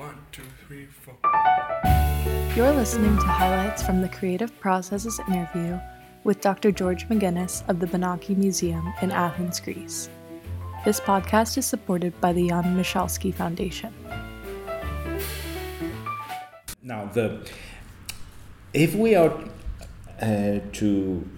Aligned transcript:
One, 0.00 0.16
two, 0.32 0.42
three, 0.66 0.86
four. 0.86 1.14
You're 2.56 2.72
listening 2.72 3.18
to 3.18 3.26
highlights 3.26 3.82
from 3.82 4.00
the 4.00 4.08
Creative 4.08 4.50
Process's 4.58 5.20
interview 5.28 5.78
with 6.24 6.40
Dr. 6.40 6.72
George 6.72 7.06
Maginis 7.10 7.68
of 7.68 7.80
the 7.80 7.86
Benaki 7.86 8.34
Museum 8.34 8.94
in 9.02 9.12
Athens, 9.12 9.60
Greece. 9.60 10.08
This 10.86 11.00
podcast 11.00 11.58
is 11.58 11.66
supported 11.66 12.18
by 12.18 12.32
the 12.32 12.48
Jan 12.48 12.64
Michalski 12.78 13.34
Foundation. 13.34 13.92
Now, 16.82 17.04
the 17.04 17.46
if 18.72 18.94
we 18.94 19.14
are 19.14 19.38
uh, 20.22 20.60
to 20.80 21.28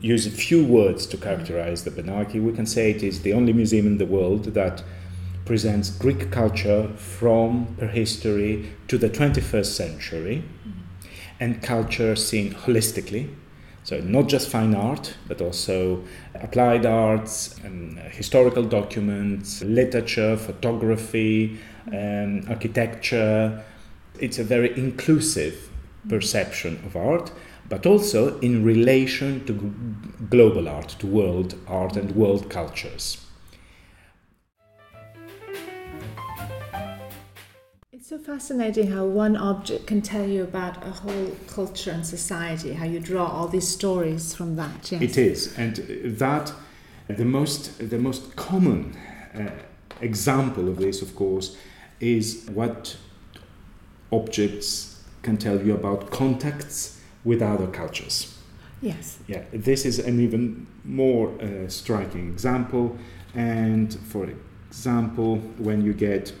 use 0.00 0.26
a 0.26 0.30
few 0.30 0.66
words 0.66 1.06
to 1.06 1.16
characterize 1.16 1.84
the 1.84 1.90
Benaki, 1.90 2.42
we 2.42 2.52
can 2.52 2.66
say 2.66 2.90
it 2.90 3.02
is 3.02 3.22
the 3.22 3.32
only 3.32 3.54
museum 3.54 3.86
in 3.86 3.96
the 3.96 4.04
world 4.04 4.44
that 4.52 4.84
presents 5.46 5.90
Greek 5.90 6.30
culture 6.30 6.88
from 6.96 7.74
prehistory 7.78 8.72
to 8.88 8.98
the 8.98 9.08
21st 9.08 9.66
century 9.66 10.42
and 11.40 11.62
culture 11.62 12.16
seen 12.16 12.52
holistically. 12.52 13.30
So, 13.84 14.00
not 14.00 14.26
just 14.26 14.48
fine 14.48 14.74
art, 14.74 15.14
but 15.28 15.40
also 15.40 16.02
applied 16.34 16.84
arts, 16.84 17.56
and 17.62 17.98
historical 18.00 18.64
documents, 18.64 19.62
literature, 19.62 20.36
photography, 20.36 21.60
um, 21.92 22.42
architecture. 22.48 23.62
It's 24.18 24.40
a 24.40 24.44
very 24.44 24.76
inclusive 24.76 25.70
perception 26.08 26.82
of 26.84 26.96
art, 26.96 27.30
but 27.68 27.86
also 27.86 28.40
in 28.40 28.64
relation 28.64 29.44
to 29.46 29.52
global 30.30 30.68
art, 30.68 30.88
to 30.98 31.06
world 31.06 31.54
art 31.68 31.96
and 31.96 32.16
world 32.16 32.50
cultures. 32.50 33.25
It's 38.06 38.10
so 38.12 38.18
fascinating 38.18 38.92
how 38.92 39.04
one 39.04 39.36
object 39.36 39.88
can 39.88 40.00
tell 40.00 40.28
you 40.28 40.44
about 40.44 40.76
a 40.86 40.90
whole 40.90 41.32
culture 41.48 41.90
and 41.90 42.06
society, 42.06 42.72
how 42.74 42.84
you 42.84 43.00
draw 43.00 43.26
all 43.26 43.48
these 43.48 43.66
stories 43.66 44.32
from 44.32 44.54
that. 44.54 44.92
Yes. 44.92 45.02
It 45.02 45.18
is, 45.18 45.58
and 45.58 45.74
that 46.20 46.52
the 47.08 47.24
most 47.24 47.90
the 47.90 47.98
most 47.98 48.36
common 48.36 48.96
uh, 49.34 49.50
example 50.00 50.68
of 50.68 50.76
this, 50.76 51.02
of 51.02 51.16
course, 51.16 51.56
is 51.98 52.48
what 52.54 52.96
objects 54.12 55.02
can 55.22 55.36
tell 55.36 55.60
you 55.60 55.74
about 55.74 56.12
contacts 56.12 57.00
with 57.24 57.42
other 57.42 57.66
cultures. 57.66 58.38
Yes. 58.80 59.18
Yeah, 59.26 59.42
this 59.52 59.84
is 59.84 59.98
an 59.98 60.20
even 60.20 60.68
more 60.84 61.32
uh, 61.42 61.68
striking 61.68 62.28
example. 62.28 62.96
And 63.34 63.92
for 63.92 64.28
example, 64.68 65.38
when 65.58 65.84
you 65.84 65.92
get 65.92 66.32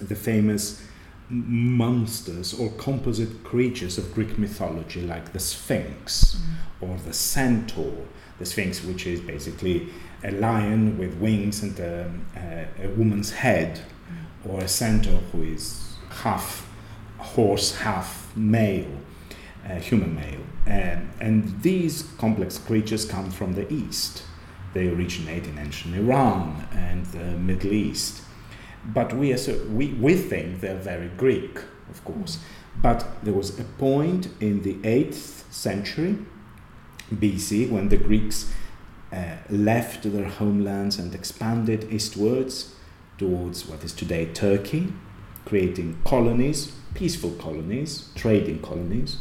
the 0.00 0.14
famous 0.14 0.82
monsters 1.30 2.58
or 2.58 2.70
composite 2.72 3.44
creatures 3.44 3.98
of 3.98 4.14
Greek 4.14 4.38
mythology, 4.38 5.02
like 5.02 5.32
the 5.32 5.38
Sphinx 5.38 6.36
mm. 6.36 6.88
or 6.88 6.96
the 6.98 7.12
Centaur. 7.12 8.06
The 8.38 8.46
Sphinx, 8.46 8.84
which 8.84 9.06
is 9.06 9.20
basically 9.20 9.88
a 10.24 10.30
lion 10.30 10.96
with 10.96 11.14
wings 11.16 11.62
and 11.62 11.78
a, 11.80 12.10
a, 12.36 12.86
a 12.86 12.88
woman's 12.90 13.32
head, 13.32 13.80
mm. 13.80 14.50
or 14.50 14.60
a 14.60 14.68
centaur 14.68 15.18
who 15.32 15.42
is 15.42 15.96
half 16.08 16.68
horse, 17.18 17.74
half 17.76 18.34
male, 18.36 18.90
uh, 19.68 19.74
human 19.74 20.14
male. 20.14 20.40
Um, 20.66 21.10
and 21.20 21.62
these 21.62 22.02
complex 22.18 22.58
creatures 22.58 23.04
come 23.04 23.30
from 23.30 23.54
the 23.54 23.70
East. 23.72 24.22
They 24.74 24.88
originate 24.88 25.46
in 25.46 25.58
ancient 25.58 25.94
Iran 25.94 26.68
and 26.72 27.04
the 27.06 27.36
Middle 27.38 27.72
East 27.72 28.22
but 28.84 29.12
we, 29.12 29.34
we, 29.70 29.88
we 29.94 30.14
think 30.14 30.60
they're 30.60 30.76
very 30.76 31.08
Greek, 31.08 31.58
of 31.90 32.04
course. 32.04 32.38
But 32.80 33.06
there 33.22 33.34
was 33.34 33.58
a 33.58 33.64
point 33.64 34.28
in 34.40 34.62
the 34.62 34.74
8th 34.74 35.52
century 35.52 36.18
BC 37.12 37.70
when 37.70 37.88
the 37.88 37.96
Greeks 37.96 38.52
uh, 39.12 39.36
left 39.48 40.10
their 40.12 40.28
homelands 40.28 40.98
and 40.98 41.14
expanded 41.14 41.90
eastwards 41.92 42.74
towards 43.16 43.66
what 43.66 43.82
is 43.82 43.92
today 43.92 44.26
Turkey, 44.26 44.92
creating 45.44 45.98
colonies, 46.04 46.72
peaceful 46.94 47.32
colonies, 47.32 48.10
trading 48.14 48.60
colonies, 48.60 49.18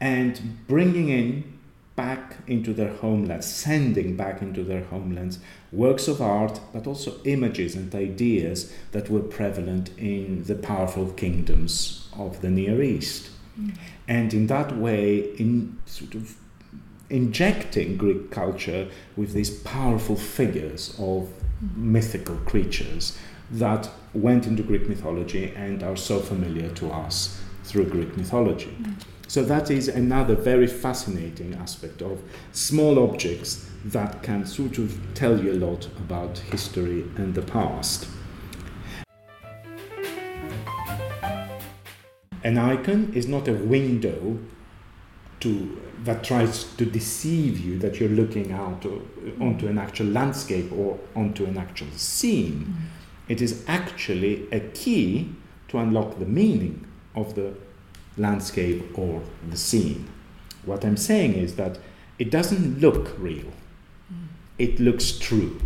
and 0.00 0.66
bringing 0.66 1.08
in 1.08 1.53
back 1.96 2.36
into 2.46 2.72
their 2.72 2.92
homelands, 2.94 3.46
sending 3.46 4.16
back 4.16 4.42
into 4.42 4.64
their 4.64 4.84
homelands 4.84 5.38
works 5.70 6.08
of 6.08 6.20
art, 6.20 6.60
but 6.72 6.86
also 6.86 7.20
images 7.24 7.74
and 7.74 7.94
ideas 7.94 8.72
that 8.92 9.10
were 9.10 9.20
prevalent 9.20 9.90
in 9.98 10.44
the 10.44 10.54
powerful 10.54 11.10
kingdoms 11.12 12.08
of 12.16 12.40
the 12.40 12.50
Near 12.50 12.82
East. 12.82 13.30
Mm. 13.60 13.76
And 14.08 14.34
in 14.34 14.46
that 14.48 14.76
way, 14.76 15.18
in 15.36 15.78
sort 15.86 16.14
of 16.14 16.36
injecting 17.10 17.96
Greek 17.96 18.30
culture 18.30 18.88
with 19.16 19.32
these 19.32 19.50
powerful 19.50 20.16
figures 20.16 20.90
of 20.98 21.28
mm. 21.62 21.76
mythical 21.76 22.36
creatures 22.38 23.16
that 23.50 23.88
went 24.14 24.46
into 24.46 24.62
Greek 24.62 24.88
mythology 24.88 25.52
and 25.54 25.82
are 25.82 25.96
so 25.96 26.18
familiar 26.18 26.70
to 26.70 26.90
us 26.90 27.40
through 27.62 27.84
Greek 27.86 28.16
mythology. 28.16 28.76
Mm. 28.80 28.94
So 29.34 29.42
that 29.46 29.68
is 29.68 29.88
another 29.88 30.36
very 30.36 30.68
fascinating 30.68 31.54
aspect 31.54 32.02
of 32.02 32.22
small 32.52 33.02
objects 33.02 33.68
that 33.86 34.22
can 34.22 34.46
sort 34.46 34.78
of 34.78 34.96
tell 35.14 35.42
you 35.42 35.50
a 35.50 35.58
lot 35.58 35.86
about 35.98 36.38
history 36.38 37.02
and 37.16 37.34
the 37.34 37.42
past. 37.42 38.06
An 42.44 42.58
icon 42.58 43.12
is 43.12 43.26
not 43.26 43.48
a 43.48 43.54
window 43.54 44.38
to, 45.40 45.82
that 46.04 46.22
tries 46.22 46.62
to 46.76 46.84
deceive 46.84 47.58
you 47.58 47.76
that 47.80 47.98
you're 47.98 48.10
looking 48.10 48.52
out 48.52 48.86
onto 49.40 49.66
an 49.66 49.78
actual 49.78 50.06
landscape 50.06 50.70
or 50.70 50.96
onto 51.16 51.44
an 51.44 51.58
actual 51.58 51.90
scene. 51.96 52.66
Mm. 52.68 53.30
It 53.30 53.42
is 53.42 53.64
actually 53.66 54.46
a 54.52 54.60
key 54.60 55.34
to 55.66 55.78
unlock 55.78 56.20
the 56.20 56.24
meaning 56.24 56.86
of 57.16 57.34
the 57.34 57.54
landscape 58.16 58.96
or 58.98 59.22
the 59.48 59.56
scene. 59.56 60.08
What 60.64 60.84
I'm 60.84 60.96
saying 60.96 61.34
is 61.34 61.56
that 61.56 61.78
it 62.18 62.30
doesn't 62.30 62.80
look 62.80 63.14
real, 63.18 63.52
mm. 64.12 64.26
it 64.58 64.80
looks 64.80 65.12
true. 65.12 65.60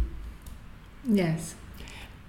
Yes. 1.04 1.54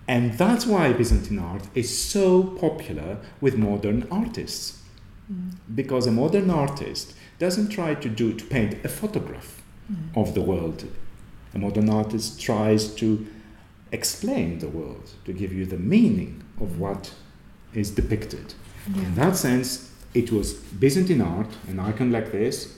And 0.07 0.33
that's 0.33 0.65
why 0.65 0.91
Byzantine 0.91 1.39
art 1.39 1.67
is 1.75 1.95
so 1.95 2.43
popular 2.43 3.19
with 3.39 3.57
modern 3.57 4.07
artists. 4.09 4.81
Mm. 5.31 5.51
Because 5.75 6.07
a 6.07 6.11
modern 6.11 6.49
artist 6.49 7.13
doesn't 7.37 7.69
try 7.69 7.93
to 7.95 8.09
do 8.09 8.33
to 8.33 8.45
paint 8.45 8.83
a 8.83 8.89
photograph 8.89 9.61
mm. 9.91 10.17
of 10.19 10.33
the 10.33 10.41
world. 10.41 10.85
A 11.53 11.59
modern 11.59 11.89
artist 11.89 12.41
tries 12.41 12.87
to 12.95 13.27
explain 13.91 14.59
the 14.59 14.67
world, 14.67 15.11
to 15.25 15.33
give 15.33 15.53
you 15.53 15.65
the 15.65 15.77
meaning 15.77 16.43
of 16.59 16.79
what 16.79 17.13
is 17.73 17.91
depicted. 17.91 18.53
Yeah. 18.93 19.03
In 19.03 19.15
that 19.15 19.35
sense, 19.35 19.88
it 20.13 20.31
was 20.31 20.53
Byzantine 20.53 21.21
art, 21.21 21.49
an 21.67 21.79
icon 21.79 22.11
like 22.11 22.31
this, 22.31 22.77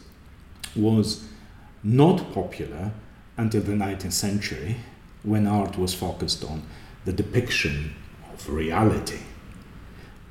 was 0.75 1.23
not 1.83 2.33
popular 2.33 2.91
until 3.37 3.61
the 3.61 3.71
19th 3.71 4.11
century 4.11 4.77
when 5.23 5.47
art 5.47 5.77
was 5.77 5.93
focused 5.93 6.43
on 6.43 6.63
the 7.05 7.13
depiction 7.13 7.93
of 8.33 8.49
reality. 8.49 9.19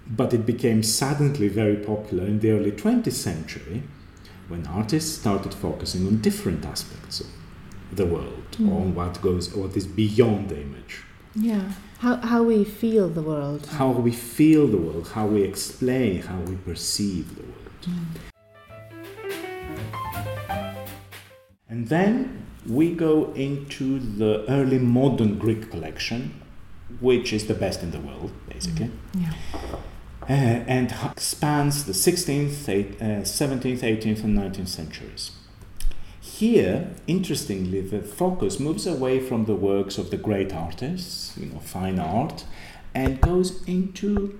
But 0.06 0.34
it 0.34 0.44
became 0.44 0.83
suddenly 0.83 1.49
very 1.49 1.77
popular 1.77 2.25
in 2.25 2.41
the 2.41 2.50
early 2.50 2.72
20th 2.72 3.12
century 3.12 3.82
when 4.49 4.67
artists 4.67 5.19
started 5.19 5.55
focusing 5.55 6.06
on 6.06 6.21
different 6.21 6.65
aspects 6.67 7.21
of 7.21 7.28
the 7.93 8.06
world, 8.06 8.50
mm. 8.53 8.69
on 8.69 8.94
what 8.94 9.21
goes, 9.22 9.55
what 9.55 9.77
is 9.77 9.87
beyond 9.87 10.49
the 10.49 10.61
image. 10.61 11.03
Yeah. 11.35 11.73
How, 11.99 12.17
how 12.17 12.43
we 12.43 12.65
feel 12.65 13.09
the 13.09 13.23
world. 13.23 13.67
How 13.67 13.91
we 13.91 14.11
feel 14.13 14.67
the 14.67 14.79
world, 14.79 15.09
how 15.15 15.27
we 15.27 15.43
explain, 15.43 16.23
how 16.23 16.38
we 16.41 16.56
perceive 16.56 17.37
the 17.37 17.43
world. 17.43 17.82
Mm. 17.82 18.31
And 21.69 21.88
then 21.88 22.47
we 22.67 22.94
go 22.94 23.32
into 23.35 23.99
the 23.99 24.44
early 24.49 24.79
modern 24.79 25.38
Greek 25.38 25.71
collection, 25.71 26.41
which 27.00 27.33
is 27.33 27.47
the 27.47 27.55
best 27.55 27.83
in 27.83 27.91
the 27.91 28.00
world, 28.00 28.33
basically. 28.49 28.91
Mm. 29.12 29.23
Yeah. 29.23 29.33
Uh, 30.23 30.65
and 30.67 30.94
spans 31.17 31.85
the 31.85 31.93
16th, 31.93 32.69
uh, 32.69 33.23
17th, 33.23 33.81
18th, 33.81 34.25
and 34.25 34.38
19th 34.38 34.69
centuries. 34.69 35.33
Here, 36.40 36.88
interestingly, 37.06 37.82
the 37.82 38.00
focus 38.00 38.58
moves 38.58 38.87
away 38.87 39.20
from 39.20 39.44
the 39.44 39.54
works 39.54 39.98
of 39.98 40.10
the 40.10 40.16
great 40.16 40.54
artists, 40.54 41.37
you 41.37 41.44
know, 41.44 41.58
fine 41.58 41.98
art, 41.98 42.46
and 42.94 43.20
goes 43.20 43.62
into 43.69 44.38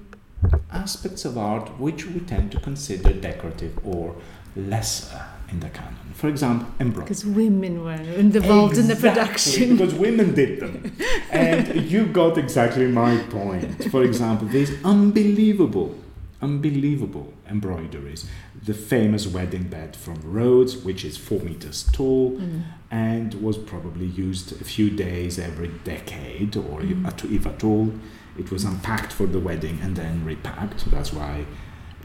aspects 0.73 1.27
of 1.27 1.37
art 1.37 1.79
which 1.79 2.07
we 2.07 2.21
tend 2.21 2.53
to 2.53 2.61
consider 2.61 3.13
decorative 3.13 3.79
or 3.85 4.17
lesser. 4.57 5.27
in 5.53 5.61
the 5.61 5.69
canon. 5.69 6.15
For 6.15 6.29
example, 6.29 6.69
embroidery. 6.81 7.05
Because 7.05 7.27
women 7.27 7.85
were 7.85 7.93
involved 7.93 8.79
in 8.79 8.87
the 8.87 8.97
production. 8.97 9.77
because 9.77 9.93
women 9.93 10.33
did 10.35 10.61
them. 10.61 10.97
and 11.31 11.91
you 11.91 12.07
got 12.07 12.39
exactly 12.39 12.87
my 12.87 13.19
point. 13.25 13.91
For 13.91 14.05
example, 14.05 14.49
these 14.49 14.73
unbelievable, 14.85 15.95
unbelievable 16.43 17.33
embroideries. 17.49 18.27
The 18.65 18.75
famous 18.75 19.27
wedding 19.27 19.65
bed 19.65 19.97
from 19.97 20.17
Rhodes, 20.25 20.77
which 20.77 21.05
is 21.05 21.17
four 21.17 21.41
meters 21.41 21.89
tall 21.93 22.33
Mm. 22.39 22.63
and 22.91 23.35
was 23.35 23.57
probably 23.59 24.07
used 24.07 24.61
a 24.61 24.65
few 24.65 24.91
days 24.91 25.39
every 25.39 25.71
decade, 25.85 26.57
or 26.57 26.83
if 26.83 26.97
Mm. 26.97 27.07
at- 27.07 27.25
if 27.25 27.47
at 27.47 27.63
all. 27.65 27.93
It 28.39 28.51
was 28.51 28.65
unpacked 28.65 29.13
for 29.13 29.27
the 29.27 29.39
wedding 29.41 29.79
and 29.83 29.97
then 29.97 30.25
repacked. 30.25 30.91
That's 30.91 31.13
why 31.13 31.45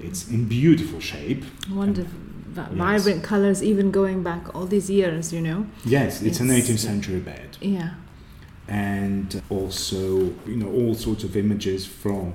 it's 0.02 0.28
in 0.28 0.46
beautiful 0.46 1.00
shape. 1.00 1.46
Wonderful, 1.72 2.20
Yes. 2.56 2.68
vibrant 2.74 3.24
colors, 3.24 3.64
even 3.64 3.90
going 3.92 4.22
back 4.24 4.54
all 4.54 4.66
these 4.66 4.90
years, 4.90 5.31
you 5.31 5.40
know. 5.42 5.66
Yes, 5.86 6.22
it's 6.22 6.40
an 6.42 6.48
It's- 6.50 6.64
18th 6.70 6.80
century 6.80 7.20
bed. 7.20 7.58
Yeah. 7.62 7.92
and 8.68 9.44
also 9.50 10.34
you 10.48 10.56
know 10.56 10.68
all 10.68 10.96
sorts 10.96 11.24
of 11.24 11.38
images 11.38 11.86
from 11.86 12.34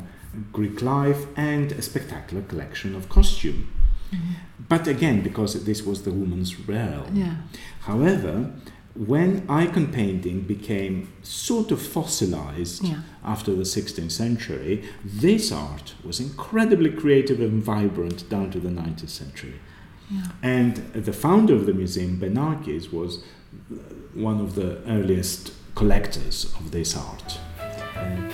Greek 0.52 0.82
life 0.82 1.26
and 1.36 1.72
a 1.72 1.82
spectacular 1.82 2.42
collection 2.42 2.94
of 2.94 3.08
costume. 3.08 3.72
Mm-hmm. 4.12 4.32
But 4.68 4.86
again, 4.86 5.22
because 5.22 5.64
this 5.64 5.82
was 5.82 6.02
the 6.02 6.12
woman's 6.12 6.68
realm. 6.68 7.14
Yeah. 7.14 7.36
However, 7.80 8.52
when 8.94 9.46
icon 9.48 9.92
painting 9.92 10.42
became 10.42 11.12
sort 11.22 11.70
of 11.70 11.80
fossilized 11.80 12.84
Yeah. 12.84 13.00
after 13.24 13.54
the 13.54 13.64
16th 13.64 14.10
century, 14.12 14.84
this 15.04 15.52
art 15.52 15.94
was 16.04 16.20
incredibly 16.20 16.90
creative 16.90 17.40
and 17.40 17.62
vibrant 17.62 18.28
down 18.28 18.50
to 18.50 18.60
the 18.60 18.68
19th 18.68 19.08
century. 19.10 19.60
Yeah. 20.10 20.22
And 20.42 20.76
the 20.92 21.12
founder 21.12 21.54
of 21.54 21.66
the 21.66 21.72
museum, 21.74 22.18
Benakis, 22.18 22.92
was 22.92 23.22
one 24.12 24.40
of 24.40 24.54
the 24.56 24.78
earliest 24.88 25.52
collectors 25.76 26.52
of 26.58 26.72
this 26.72 26.96
art. 26.96 27.38
And 27.96 28.32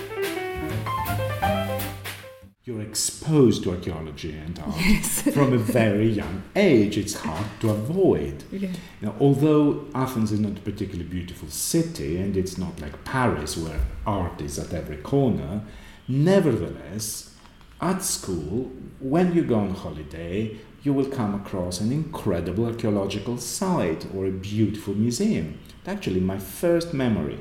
you're 2.67 2.81
exposed 2.81 3.63
to 3.63 3.71
archaeology 3.71 4.33
and 4.33 4.59
art 4.59 4.75
Yes. 4.85 5.21
from 5.21 5.53
a 5.53 5.57
very 5.57 6.09
young 6.09 6.43
age. 6.53 6.97
It's 6.97 7.13
hard 7.13 7.45
to 7.61 7.69
avoid. 7.69 8.43
yeah. 8.51 8.67
Now, 9.01 9.15
although 9.21 9.85
Athens 9.95 10.33
is 10.33 10.41
not 10.41 10.57
a 10.57 10.61
particularly 10.61 11.09
beautiful 11.09 11.47
city 11.47 12.17
and 12.17 12.35
it's 12.35 12.57
not 12.57 12.81
like 12.81 13.05
Paris 13.05 13.55
where 13.55 13.79
art 14.05 14.41
is 14.41 14.59
at 14.59 14.73
every 14.73 14.97
corner, 14.97 15.61
nevertheless, 16.09 17.33
at 17.79 18.03
school, 18.03 18.69
when 18.99 19.33
you 19.33 19.43
go 19.45 19.55
on 19.59 19.69
holiday, 19.73 20.57
you 20.83 20.91
will 20.91 21.05
come 21.05 21.35
across 21.35 21.79
an 21.79 21.93
incredible 21.93 22.65
archaeological 22.65 23.37
site 23.37 24.05
or 24.13 24.25
a 24.25 24.31
beautiful 24.31 24.93
museum. 24.93 25.57
Actually, 25.85 26.19
my 26.19 26.37
first 26.37 26.93
memory, 26.93 27.39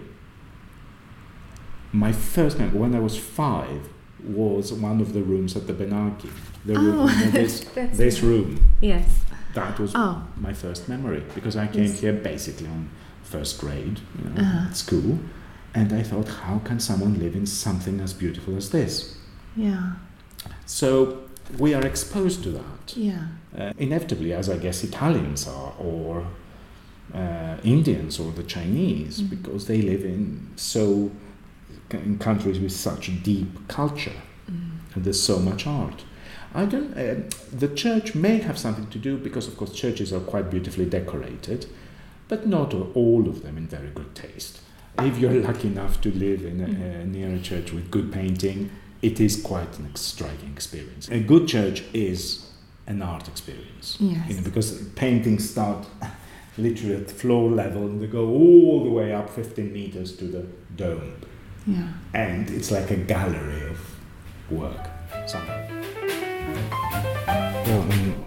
my 1.93 2.13
first 2.13 2.61
memory 2.61 2.79
when 2.79 2.95
I 2.95 3.01
was 3.01 3.19
five, 3.19 3.89
was 4.25 4.73
one 4.73 5.01
of 5.01 5.13
the 5.13 5.23
rooms 5.23 5.57
at 5.57 5.67
the 5.67 5.73
Benaki. 5.73 6.31
The 6.65 6.75
room, 6.75 6.99
Oh, 7.01 7.09
you 7.09 7.25
know, 7.27 7.31
this, 7.31 7.61
this 7.75 8.21
room. 8.23 8.63
Yes. 8.81 9.07
That 9.55 9.79
was 9.79 9.93
Oh. 9.95 10.23
my 10.37 10.53
first 10.53 10.89
memory 10.89 11.23
because 11.35 11.57
I 11.57 11.67
came 11.67 11.85
Yes. 11.85 12.01
here 12.01 12.13
basically 12.13 12.67
on 12.67 12.89
first 13.23 13.59
grade 13.61 14.01
you 14.23 14.31
know, 14.31 14.41
Uh-huh. 14.43 14.69
at 14.69 14.77
school, 14.77 15.19
and 15.75 15.93
I 15.93 16.03
thought, 16.03 16.29
how 16.29 16.59
can 16.65 16.79
someone 16.81 17.19
live 17.19 17.35
in 17.37 17.47
something 17.47 18.01
as 18.01 18.13
beautiful 18.13 18.57
as 18.57 18.71
this? 18.71 19.17
Yeah. 19.57 19.93
So 20.67 21.19
we 21.59 21.75
are 21.75 21.85
exposed 21.87 22.43
to 22.45 22.51
that 22.51 22.97
Yeah. 22.97 23.27
uh, 23.59 23.73
inevitably, 23.79 24.33
as 24.33 24.49
I 24.49 24.59
guess 24.59 24.83
Italians 24.85 25.47
are, 25.49 25.73
or 25.79 26.27
uh, 27.15 27.57
Indians, 27.63 28.19
or 28.19 28.33
the 28.33 28.43
Chinese, 28.43 29.23
Mhm. 29.23 29.31
because 29.31 29.67
they 29.67 29.81
live 29.81 30.05
in 30.05 30.49
so 30.57 31.11
in 31.91 32.19
countries 32.19 32.59
with 32.61 32.73
such 32.73 33.23
deep 33.23 33.69
culture 33.69 34.13
Mm. 34.51 34.95
and 34.95 35.05
there's 35.05 35.21
so 35.23 35.39
much 35.41 35.67
art. 35.67 36.05
I 36.55 36.65
don't. 36.67 36.97
Uh, 36.97 37.17
the 37.53 37.69
church 37.69 38.15
may 38.15 38.39
have 38.39 38.57
something 38.57 38.87
to 38.89 38.99
do 38.99 39.19
because, 39.19 39.49
of 39.49 39.57
course, 39.57 39.73
churches 39.73 40.13
are 40.13 40.21
quite 40.21 40.51
beautifully 40.51 40.87
decorated, 40.87 41.67
but 42.29 42.47
not 42.47 42.73
all 42.95 43.29
of 43.29 43.43
them 43.43 43.59
in 43.59 43.67
very 43.67 43.91
good 43.95 44.15
taste. 44.15 44.61
If 44.99 45.19
you're 45.19 45.33
lucky 45.33 45.69
enough 45.69 46.01
to 46.03 46.11
live 46.11 46.45
in 46.45 46.61
a, 46.61 46.65
uh, 46.65 47.05
near 47.05 47.35
a 47.35 47.41
church 47.41 47.73
with 47.73 47.91
good 47.91 48.11
painting, 48.13 48.71
it 49.03 49.21
is 49.21 49.43
quite 49.43 49.79
an 49.79 49.95
striking 49.97 50.51
experience. 50.53 51.09
A 51.11 51.21
good 51.21 51.47
church 51.49 51.83
is 51.93 52.47
an 52.87 53.03
art 53.03 53.29
experience. 53.29 53.97
Yes. 54.01 54.29
You 54.29 54.37
know, 54.37 54.43
because 54.43 54.81
paintings 54.95 55.51
start 55.51 55.87
literally 56.57 56.95
at 56.97 57.11
floor 57.11 57.51
level 57.51 57.83
and 57.83 58.01
they 58.01 58.07
go 58.07 58.29
all 58.29 58.85
the 58.85 58.91
way 58.91 59.13
up 59.13 59.29
15 59.29 59.73
meters 59.73 60.17
to 60.17 60.25
the 60.25 60.47
dome 60.77 61.15
Yeah. 61.67 61.89
and 62.15 62.49
it's 62.51 62.71
like 62.71 62.91
a 62.91 62.97
gallery 62.97 63.69
of 63.69 63.79
work. 64.51 64.89
Something. 65.27 65.85
Well, 67.27 67.83
um, 67.83 68.25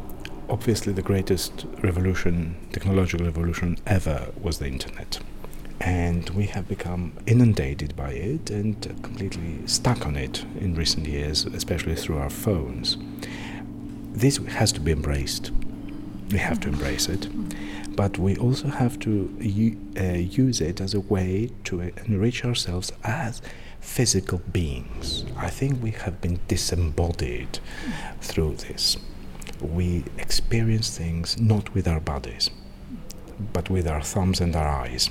obviously, 0.49 0.91
the 0.93 1.01
greatest 1.01 1.65
revolution, 1.81 2.55
technological 2.73 3.25
revolution 3.25 3.77
ever 3.85 4.27
was 4.41 4.59
the 4.59 4.67
internet. 4.67 5.19
And 5.79 6.29
we 6.31 6.47
have 6.47 6.67
become 6.67 7.13
inundated 7.25 7.95
by 7.95 8.11
it 8.11 8.49
and 8.49 8.81
completely 9.01 9.65
stuck 9.65 10.05
on 10.05 10.17
it 10.17 10.43
in 10.59 10.75
recent 10.75 11.07
years, 11.07 11.45
especially 11.45 11.95
through 11.95 12.17
our 12.17 12.29
phones. 12.29 12.97
This 14.11 14.37
has 14.37 14.73
to 14.73 14.81
be 14.81 14.91
embraced. 14.91 15.51
We 16.31 16.39
have 16.39 16.59
to 16.61 16.67
embrace 16.67 17.07
it. 17.07 17.29
But 17.99 18.17
we 18.17 18.37
also 18.37 18.69
have 18.69 18.97
to 18.99 19.29
uh, 19.99 20.03
use 20.13 20.61
it 20.61 20.79
as 20.79 20.93
a 20.93 21.01
way 21.01 21.51
to 21.65 21.81
enrich 21.81 22.45
ourselves 22.45 22.93
as 23.03 23.41
physical 23.81 24.37
beings. 24.53 25.25
I 25.35 25.49
think 25.49 25.83
we 25.83 25.91
have 25.91 26.21
been 26.21 26.39
disembodied 26.47 27.59
through 28.21 28.55
this. 28.55 28.95
We 29.59 30.05
experience 30.17 30.97
things 30.97 31.37
not 31.41 31.73
with 31.73 31.89
our 31.89 31.99
bodies, 31.99 32.49
but 33.51 33.69
with 33.69 33.85
our 33.85 34.01
thumbs 34.01 34.39
and 34.39 34.55
our 34.55 34.69
eyes. 34.69 35.09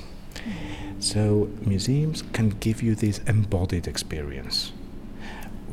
So 0.97 1.47
museums 1.61 2.23
can 2.33 2.49
give 2.49 2.81
you 2.81 2.95
this 2.95 3.19
embodied 3.27 3.85
experience. 3.85 4.71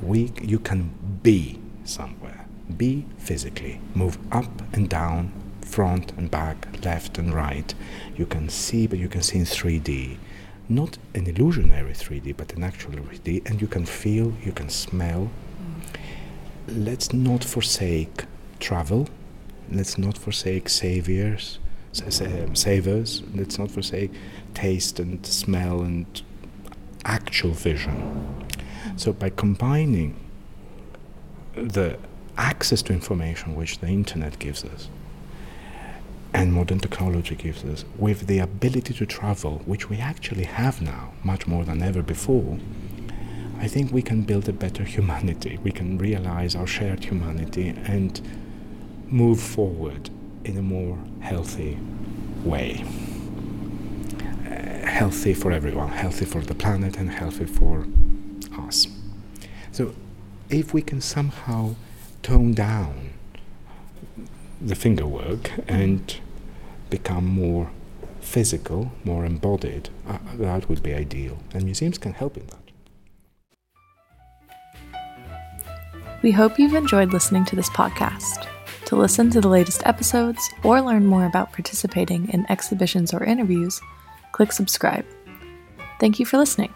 We, 0.02 0.32
you 0.42 0.58
can 0.58 0.90
be 1.22 1.58
somewhere, 1.84 2.44
be 2.76 3.06
physically, 3.16 3.80
move 3.94 4.18
up 4.30 4.50
and 4.74 4.86
down, 4.90 5.32
front 5.66 6.12
and 6.12 6.30
back, 6.30 6.84
left 6.84 7.18
and 7.18 7.34
right. 7.34 7.74
You 8.16 8.26
can 8.26 8.48
see, 8.48 8.86
but 8.86 8.98
you 8.98 9.08
can 9.08 9.22
see 9.22 9.38
in 9.38 9.44
3D. 9.44 10.16
Not 10.68 10.98
an 11.14 11.26
illusionary 11.26 11.92
3D, 11.92 12.36
but 12.36 12.52
an 12.54 12.64
actual 12.64 12.92
3D, 12.92 13.48
and 13.48 13.60
you 13.60 13.66
can 13.66 13.84
feel, 13.84 14.32
you 14.44 14.52
can 14.52 14.68
smell. 14.68 15.30
Let's 16.68 17.12
not 17.12 17.44
forsake 17.44 18.24
travel. 18.58 19.08
Let's 19.70 19.98
not 19.98 20.16
forsake 20.18 20.68
saviors, 20.68 21.58
sa- 21.92 22.10
sa- 22.10 22.24
um, 22.24 22.54
savors. 22.56 23.22
Let's 23.34 23.58
not 23.58 23.70
forsake 23.70 24.12
taste 24.54 24.98
and 24.98 25.24
smell 25.26 25.82
and 25.82 26.06
actual 27.04 27.52
vision. 27.52 27.96
So 28.96 29.12
by 29.12 29.30
combining 29.30 30.14
the 31.54 31.98
access 32.36 32.82
to 32.82 32.92
information 32.92 33.54
which 33.54 33.78
the 33.78 33.88
internet 33.88 34.38
gives 34.38 34.64
us 34.64 34.88
and 36.36 36.52
modern 36.52 36.78
technology 36.78 37.34
gives 37.34 37.64
us 37.64 37.84
with 37.96 38.26
the 38.26 38.38
ability 38.38 38.92
to 38.92 39.06
travel 39.06 39.62
which 39.64 39.88
we 39.90 39.96
actually 39.98 40.44
have 40.44 40.82
now 40.82 41.12
much 41.24 41.46
more 41.46 41.64
than 41.64 41.82
ever 41.82 42.02
before 42.02 42.58
i 43.58 43.66
think 43.66 43.90
we 43.90 44.02
can 44.02 44.22
build 44.22 44.48
a 44.48 44.52
better 44.52 44.84
humanity. 44.84 45.58
We 45.62 45.72
can 45.72 45.98
realize 45.98 46.54
our 46.54 46.66
shared 46.66 47.04
humanity 47.04 47.68
and 47.86 48.20
move 49.08 49.40
forward 49.40 50.10
in 50.44 50.56
a 50.58 50.62
more 50.62 50.98
healthy 51.20 51.78
way. 52.44 52.84
Uh, 54.46 54.86
healthy 54.86 55.34
for 55.34 55.50
everyone 55.52 55.88
healthy 55.88 56.24
for 56.24 56.40
the 56.40 56.54
planet 56.54 56.96
and 56.98 57.10
healthy 57.10 57.46
for 57.46 57.86
us. 58.58 58.86
So 59.72 59.94
if 60.50 60.72
we 60.74 60.82
can 60.82 61.00
somehow 61.00 61.74
tone 62.22 62.52
down 62.52 63.10
the 64.60 64.74
finger 64.74 65.06
work 65.06 65.50
and 65.66 66.18
become 66.90 67.26
more 67.26 67.70
physical, 68.20 68.92
more 69.04 69.24
embodied, 69.24 69.88
uh, 70.08 70.18
that 70.34 70.68
would 70.68 70.82
be 70.82 70.94
ideal. 70.94 71.38
And 71.54 71.64
museums 71.64 71.98
can 71.98 72.12
help 72.12 72.36
in 72.36 72.46
that. 72.46 72.66
We 76.22 76.32
hope 76.32 76.58
you've 76.58 76.74
enjoyed 76.74 77.12
listening 77.12 77.44
to 77.46 77.56
this 77.56 77.70
podcast. 77.70 78.48
To 78.86 78.96
listen 78.96 79.30
to 79.30 79.40
the 79.40 79.48
latest 79.48 79.82
episodes 79.84 80.48
or 80.62 80.80
learn 80.80 81.06
more 81.06 81.26
about 81.26 81.52
participating 81.52 82.28
in 82.30 82.46
exhibitions 82.50 83.12
or 83.12 83.24
interviews, 83.24 83.80
click 84.32 84.52
subscribe. 84.52 85.04
Thank 85.98 86.18
you 86.18 86.26
for 86.26 86.36
listening. 86.36 86.72